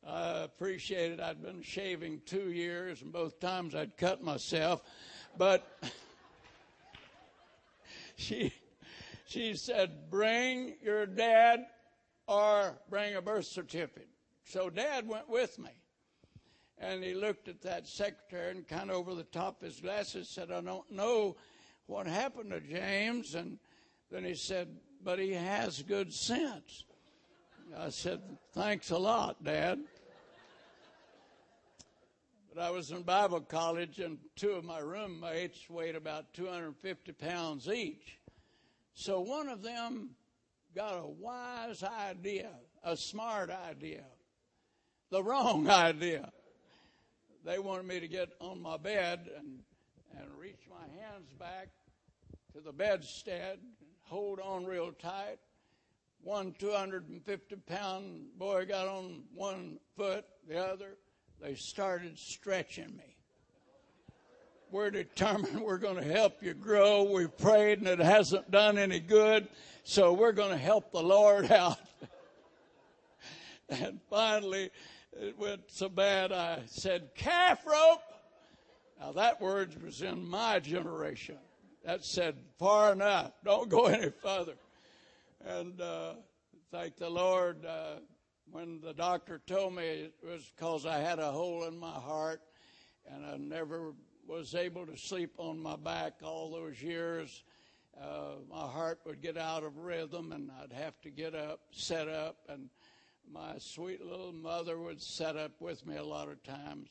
[0.07, 4.83] I appreciated I'd been shaving two years, and both times I'd cut myself.
[5.37, 5.67] But
[8.17, 8.51] she,
[9.27, 11.67] she said, Bring your dad
[12.27, 14.09] or bring a birth certificate.
[14.45, 15.80] So dad went with me.
[16.81, 20.29] And he looked at that secretary and kind of over the top of his glasses
[20.29, 21.37] said, I don't know
[21.87, 23.35] what happened to James.
[23.35, 23.59] And
[24.11, 24.69] then he said,
[25.05, 26.85] But he has good sense.
[27.79, 28.23] I said,
[28.55, 29.81] Thanks a lot, Dad.
[32.53, 37.69] But I was in Bible college, and two of my roommates weighed about 250 pounds
[37.69, 38.19] each.
[38.95, 40.11] So one of them
[40.75, 42.49] got a wise idea,
[42.83, 44.05] a smart idea,
[45.11, 46.33] the wrong idea
[47.45, 49.61] they wanted me to get on my bed and,
[50.19, 51.69] and reach my hands back
[52.53, 55.39] to the bedstead, and hold on real tight.
[56.23, 60.97] One 250 pound boy got on one foot, the other.
[61.41, 63.17] They started stretching me.
[64.71, 67.05] We're determined we're going to help you grow.
[67.05, 69.49] We've prayed and it hasn't done any good,
[69.85, 71.79] so we're going to help the Lord out.
[73.71, 74.71] and finally,
[75.13, 78.03] it went so bad I said, calf rope.
[79.01, 81.39] Now that word was in my generation.
[81.85, 83.33] That said, far enough.
[83.45, 84.55] Don't go any further.
[85.45, 86.15] And uh,
[86.71, 87.65] thank the Lord.
[87.65, 88.01] Uh,
[88.51, 92.43] when the doctor told me it was because I had a hole in my heart
[93.11, 93.93] and I never
[94.27, 97.43] was able to sleep on my back all those years.
[98.01, 102.09] Uh, my heart would get out of rhythm and I'd have to get up, set
[102.09, 102.69] up, and
[103.33, 106.89] my sweet little mother would set up with me a lot of times.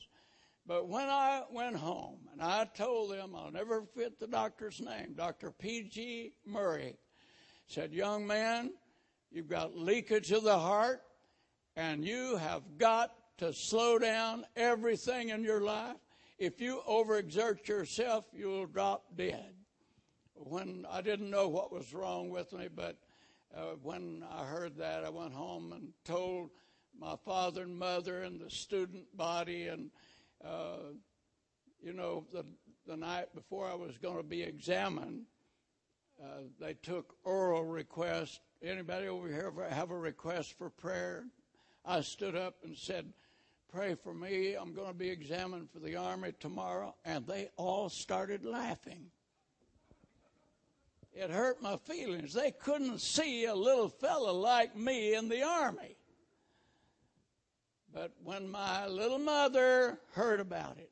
[0.66, 5.14] But when I went home and I told them, I'll never forget the doctor's name,
[5.16, 5.52] Dr.
[5.52, 6.34] P.G.
[6.46, 6.96] Murray,
[7.68, 8.72] said, Young man,
[9.32, 11.02] you've got leakage of the heart
[11.76, 15.96] and you have got to slow down everything in your life.
[16.38, 19.54] If you overexert yourself, you'll drop dead.
[20.36, 22.98] When I didn't know what was wrong with me, but
[23.56, 26.50] uh, when I heard that, I went home and told
[26.98, 29.90] my father and mother and the student body, and
[30.44, 30.94] uh,
[31.82, 32.46] you know, the
[32.88, 35.26] the night before I was going to be examined,
[36.22, 38.40] uh, they took oral requests.
[38.64, 41.26] Anybody over here have a request for prayer?
[41.86, 43.14] I stood up and said,
[43.72, 44.56] Pray for me.
[44.56, 46.96] I'm going to be examined for the Army tomorrow.
[47.06, 49.12] And they all started laughing.
[51.20, 52.34] It hurt my feelings.
[52.34, 55.98] They couldn't see a little fella like me in the Army.
[57.94, 60.90] But when my little mother heard about it,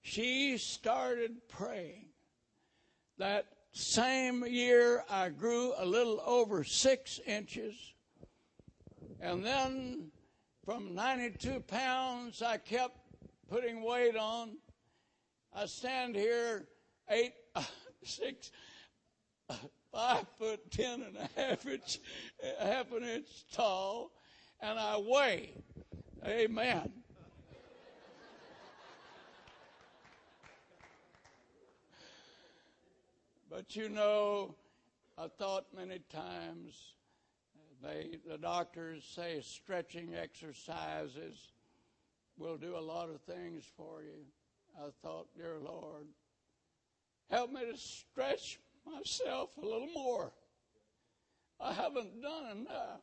[0.00, 2.06] she started praying.
[3.18, 7.74] That same year, I grew a little over six inches.
[9.20, 10.12] And then
[10.64, 12.96] from 92 pounds, I kept
[13.50, 14.56] putting weight on.
[15.54, 16.68] I stand here
[17.10, 17.34] eight,
[18.02, 18.50] six,
[19.92, 21.98] five foot ten and a half inch,
[22.60, 24.12] half an inch tall,
[24.60, 25.52] and I weigh.
[26.24, 26.92] Amen.
[33.48, 34.54] But you know,
[35.16, 36.92] I thought many times
[37.82, 41.52] they, the doctors say stretching exercises
[42.36, 44.26] will do a lot of things for you.
[44.78, 46.06] I thought, dear Lord,
[47.30, 50.32] help me to stretch myself a little more.
[51.60, 53.00] I haven't done enough.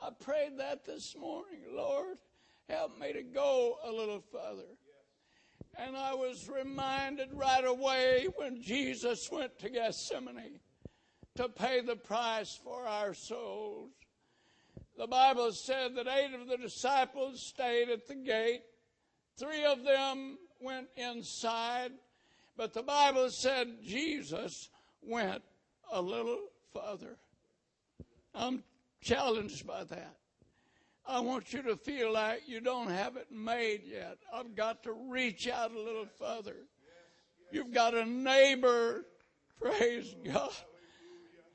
[0.00, 2.18] I prayed that this morning, Lord,
[2.68, 4.68] help me to go a little further.
[5.78, 10.60] And I was reminded right away when Jesus went to Gethsemane
[11.36, 13.90] to pay the price for our souls.
[14.98, 18.62] The Bible said that eight of the disciples stayed at the gate.
[19.38, 21.92] Three of them went inside.
[22.56, 24.68] But the Bible said Jesus
[25.00, 25.42] went
[25.92, 26.40] a little
[26.72, 27.16] further.
[28.34, 28.62] I'm
[29.00, 30.16] challenged by that.
[31.06, 34.18] I want you to feel like you don't have it made yet.
[34.32, 36.56] I've got to reach out a little further.
[37.50, 39.04] You've got a neighbor,
[39.60, 40.52] praise God,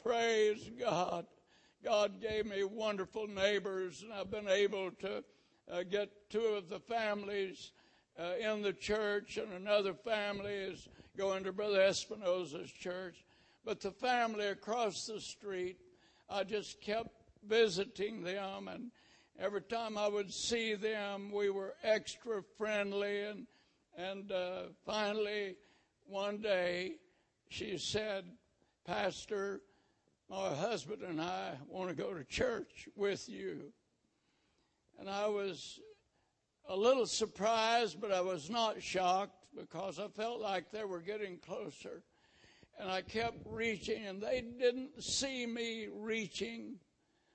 [0.08, 1.26] Praise God.
[1.84, 5.22] God gave me wonderful neighbors, and I've been able to
[5.70, 7.74] uh, get two of the families
[8.20, 10.88] uh, in the church, and another family is
[11.18, 13.24] going to Brother Espinosa's church.
[13.65, 15.78] But the family across the street,
[16.30, 17.09] I just kept
[17.47, 18.91] visiting them, and
[19.39, 23.24] every time I would see them, we were extra friendly.
[23.24, 23.47] And
[23.97, 25.55] and uh, finally,
[26.05, 26.95] one day,
[27.49, 28.26] she said,
[28.86, 29.61] "Pastor,
[30.30, 33.72] my husband and I want to go to church with you.
[34.99, 35.80] And I was
[36.68, 41.38] a little surprised, but I was not shocked because I felt like they were getting
[41.38, 42.03] closer.
[42.80, 46.76] And I kept reaching, and they didn't see me reaching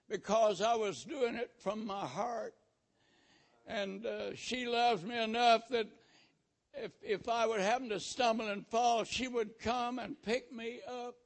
[0.08, 2.54] because I was doing it from my heart.
[3.66, 5.88] And uh, she loves me enough that
[6.74, 10.80] if, if I would happen to stumble and fall, she would come and pick me
[10.86, 11.16] up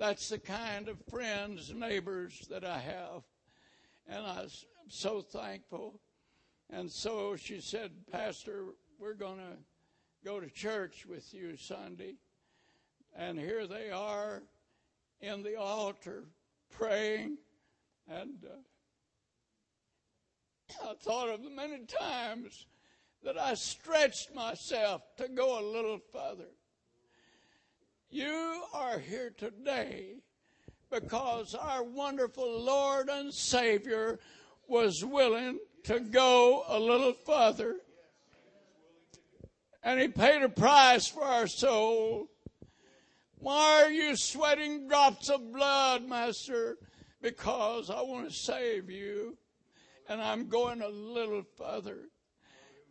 [0.00, 3.22] that's the kind of friends, neighbors that I have.
[4.08, 4.48] And I'm
[4.88, 6.00] so thankful.
[6.72, 8.66] And so she said, Pastor,
[8.98, 9.56] we're going to
[10.24, 12.14] go to church with you Sunday.
[13.16, 14.42] And here they are
[15.20, 16.24] in the altar
[16.70, 17.38] praying.
[18.08, 22.66] And uh, I thought of the many times
[23.24, 26.50] that I stretched myself to go a little further.
[28.08, 30.14] You are here today
[30.90, 34.18] because our wonderful Lord and Savior
[34.70, 37.76] was willing to go a little further.
[39.82, 42.28] And He paid a price for our soul.
[43.38, 46.76] Why are you sweating drops of blood, Master?
[47.20, 49.36] Because I want to save you.
[50.08, 51.98] And I'm going a little further.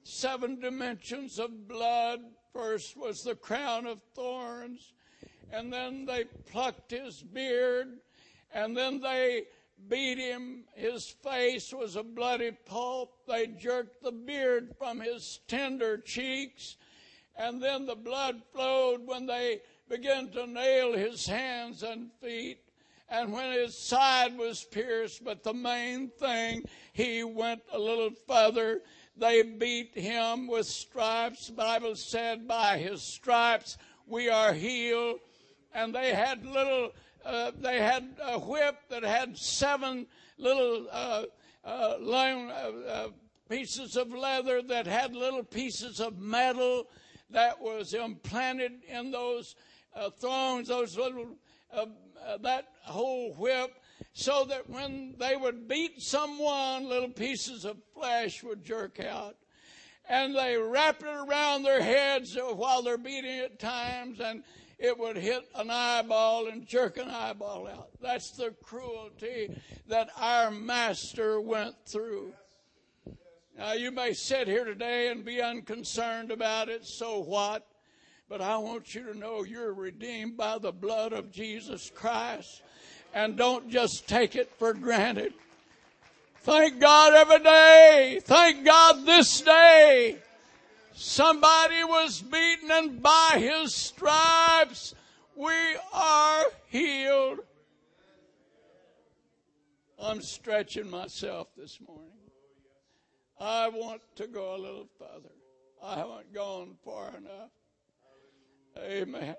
[0.03, 2.19] Seven dimensions of blood.
[2.53, 4.93] First was the crown of thorns
[5.51, 7.99] and then they plucked his beard
[8.53, 9.43] And then they
[9.87, 10.63] beat him.
[10.75, 13.13] His face was a bloody pulp.
[13.27, 16.77] They jerked the beard from his tender cheeks.
[17.35, 22.59] And then the blood flowed when they began to nail his hands and feet.
[23.09, 26.63] And when his side was pierced, but the main thing,
[26.93, 28.81] he went a little further.
[29.17, 31.47] They beat him with stripes.
[31.47, 35.19] The Bible said, by his stripes we are healed.
[35.73, 36.91] And they had little
[37.29, 40.07] uh, they had a whip that had seven
[40.37, 41.23] little uh,
[41.63, 43.07] uh, long uh, uh,
[43.47, 46.87] pieces of leather that had little pieces of metal
[47.29, 49.55] that was implanted in those
[50.19, 51.35] thongs, those little
[52.41, 53.71] that whole whip,
[54.13, 59.35] so that when they would beat someone, little pieces of flesh would jerk out.
[60.07, 64.43] And they wrapped it around their heads while they're beating at times, and
[64.79, 67.89] it would hit an eyeball and jerk an eyeball out.
[68.01, 69.53] That's the cruelty
[69.87, 72.33] that our master went through.
[73.57, 77.67] Now, you may sit here today and be unconcerned about it, so what?
[78.29, 82.61] But I want you to know you're redeemed by the blood of Jesus Christ.
[83.13, 85.33] And don't just take it for granted.
[86.43, 88.21] Thank God every day.
[88.23, 90.19] Thank God this day
[90.93, 94.95] Somebody was beaten and by his stripes
[95.35, 95.53] we
[95.93, 97.39] are healed.
[100.01, 102.11] I'm stretching myself this morning.
[103.39, 105.33] I want to go a little further.
[105.81, 107.51] I haven't gone far enough.
[108.77, 109.35] Amen.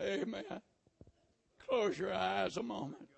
[0.00, 0.44] Amen.
[1.66, 3.08] Close your eyes a moment.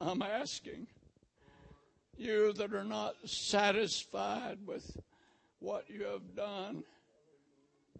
[0.00, 0.86] I'm asking
[2.18, 4.96] you that are not satisfied with
[5.60, 6.84] what you have done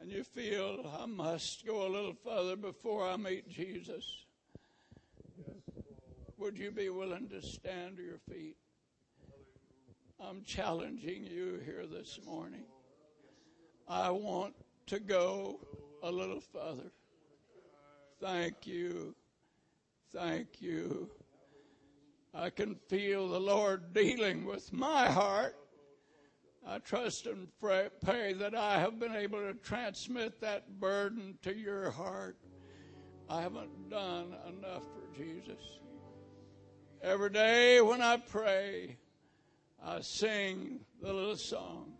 [0.00, 4.24] and you feel I must go a little further before I meet Jesus,
[6.36, 8.56] would you be willing to stand to your feet?
[10.20, 12.64] I'm challenging you here this morning.
[13.88, 14.54] I want
[14.86, 15.60] to go
[16.02, 16.90] a little further.
[18.20, 19.14] Thank you.
[20.12, 21.10] Thank you.
[22.36, 25.54] I can feel the Lord dealing with my heart.
[26.66, 31.92] I trust and pray, that I have been able to transmit that burden to your
[31.92, 32.36] heart.
[33.28, 35.62] I haven't done enough for Jesus.
[37.02, 38.96] Every day when I pray,
[39.80, 41.92] I sing the little song.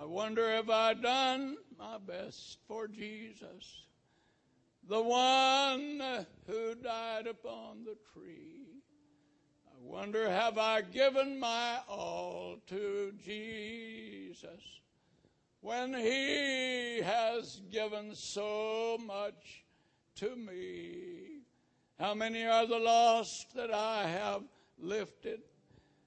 [0.00, 3.86] I wonder if I done my best for Jesus,
[4.88, 6.00] the one
[6.46, 8.59] who died upon the tree
[9.90, 14.80] wonder have I given my all to Jesus
[15.60, 19.64] when he has given so much
[20.16, 21.40] to me?
[21.98, 24.42] How many are the lost that I have
[24.78, 25.40] lifted?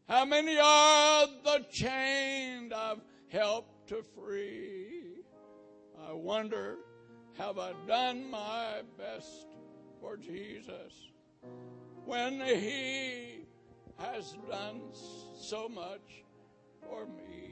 [0.08, 5.24] How many are the chained I've helped to free?
[6.08, 6.78] I wonder,
[7.38, 9.48] have I done my best
[10.00, 11.12] for Jesus
[12.06, 13.43] when He
[13.98, 14.82] has done
[15.40, 16.24] so much
[16.82, 17.52] for me.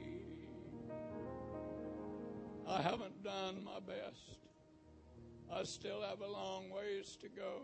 [2.68, 4.38] I haven't done my best.
[5.52, 7.62] I still have a long ways to go.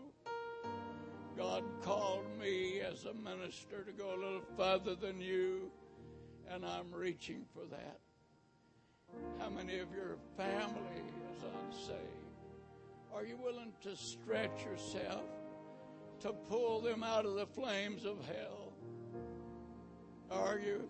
[1.37, 5.71] God called me as a minister to go a little further than you,
[6.51, 7.99] and I'm reaching for that.
[9.39, 11.01] How many of your family
[11.31, 11.97] is unsaved?
[13.13, 15.25] Are you willing to stretch yourself
[16.19, 18.68] to pull them out of the flames of hell?
[20.31, 20.87] Are you?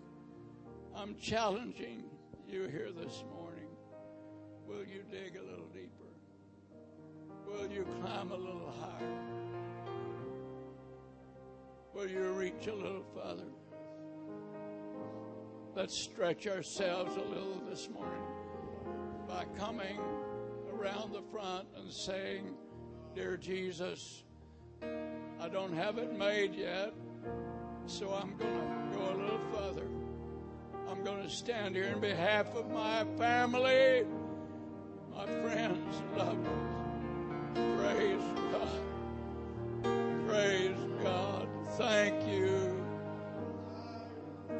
[0.94, 2.04] I'm challenging
[2.46, 3.68] you here this morning.
[4.66, 6.04] Will you dig a little deeper?
[7.46, 9.18] Will you climb a little higher?
[11.94, 13.48] Will you reach a little further?
[15.74, 18.22] Let's stretch ourselves a little this morning
[19.26, 19.98] by coming
[20.74, 22.54] around the front and saying,
[23.14, 24.22] Dear Jesus,
[25.40, 26.92] I don't have it made yet,
[27.86, 29.86] so I'm going to go a little oh, further.
[30.88, 34.04] I'm going to stand here in behalf of my family,
[35.14, 37.80] my friends, loved ones.
[37.80, 38.22] Praise
[38.52, 40.28] God.
[40.28, 41.48] Praise God.
[41.76, 42.76] Thank you.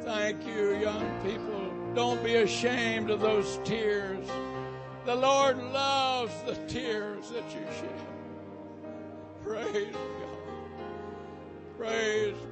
[0.01, 1.71] Thank you, young people.
[1.93, 4.25] Don't be ashamed of those tears.
[5.05, 8.01] The Lord loves the tears that you shed.
[9.43, 10.37] Praise God.
[11.77, 12.50] Praise God.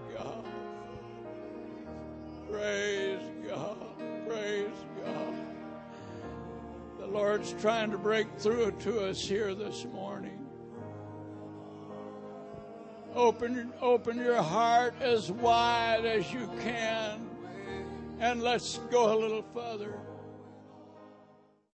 [2.52, 3.78] Praise God.
[4.28, 4.72] Praise
[5.06, 5.36] God.
[7.00, 10.48] The Lord's trying to break through to us here this morning.
[13.16, 17.28] Open, open your heart as wide as you can.
[18.20, 19.94] And let's go a little further.